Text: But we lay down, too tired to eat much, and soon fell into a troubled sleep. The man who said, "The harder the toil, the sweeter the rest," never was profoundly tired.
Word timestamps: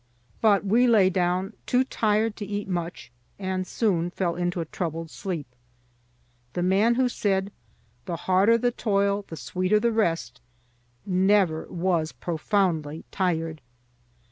But 0.41 0.65
we 0.65 0.87
lay 0.87 1.11
down, 1.11 1.53
too 1.67 1.83
tired 1.83 2.35
to 2.37 2.45
eat 2.47 2.67
much, 2.67 3.11
and 3.37 3.67
soon 3.67 4.09
fell 4.09 4.35
into 4.35 4.59
a 4.59 4.65
troubled 4.65 5.11
sleep. 5.11 5.45
The 6.53 6.63
man 6.63 6.95
who 6.95 7.07
said, 7.07 7.51
"The 8.05 8.15
harder 8.15 8.57
the 8.57 8.71
toil, 8.71 9.25
the 9.27 9.35
sweeter 9.37 9.79
the 9.79 9.91
rest," 9.91 10.41
never 11.05 11.67
was 11.69 12.13
profoundly 12.13 13.05
tired. 13.11 13.61